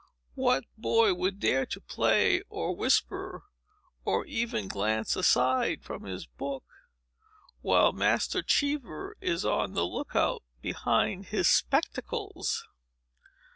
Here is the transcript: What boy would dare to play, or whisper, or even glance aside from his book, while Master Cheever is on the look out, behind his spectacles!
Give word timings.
What 0.33 0.63
boy 0.79 1.13
would 1.13 1.39
dare 1.39 1.67
to 1.67 1.79
play, 1.79 2.41
or 2.49 2.75
whisper, 2.75 3.43
or 4.03 4.25
even 4.25 4.67
glance 4.67 5.15
aside 5.15 5.83
from 5.83 6.05
his 6.05 6.25
book, 6.25 6.63
while 7.61 7.93
Master 7.93 8.41
Cheever 8.41 9.15
is 9.21 9.45
on 9.45 9.73
the 9.75 9.85
look 9.85 10.15
out, 10.15 10.41
behind 10.59 11.27
his 11.27 11.47
spectacles! 11.47 12.65